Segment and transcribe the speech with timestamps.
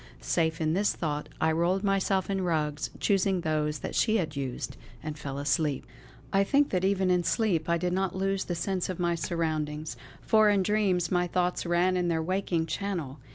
[0.19, 4.75] Safe in this thought I rolled myself in rugs choosing those that she had used
[5.03, 5.85] and fell asleep.
[6.33, 9.95] I think that even in sleep I did not lose the sense of my surroundings,
[10.19, 13.19] for in dreams my thoughts ran in their waking channel.